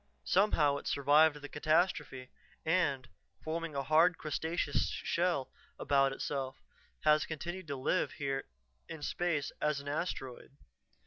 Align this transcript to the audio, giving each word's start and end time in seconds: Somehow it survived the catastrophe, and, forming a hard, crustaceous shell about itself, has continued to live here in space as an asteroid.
Somehow 0.25 0.77
it 0.77 0.87
survived 0.87 1.35
the 1.43 1.47
catastrophe, 1.47 2.31
and, 2.65 3.07
forming 3.43 3.75
a 3.75 3.83
hard, 3.83 4.17
crustaceous 4.17 4.89
shell 4.89 5.51
about 5.77 6.11
itself, 6.11 6.63
has 7.01 7.27
continued 7.27 7.67
to 7.67 7.75
live 7.75 8.13
here 8.13 8.45
in 8.89 9.03
space 9.03 9.51
as 9.61 9.79
an 9.79 9.87
asteroid. 9.87 10.57